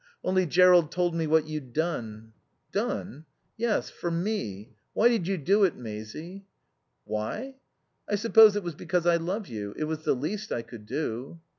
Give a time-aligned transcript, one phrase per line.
[0.23, 2.33] Only Jerrold told me what you'd done."
[2.71, 4.71] "Done?" "Yes, for me.
[4.93, 6.47] Why did you do it, Maisie?"
[7.05, 7.53] "Why?
[8.09, 9.75] I suppose it was because I love you.
[9.77, 11.39] It was the least I could do."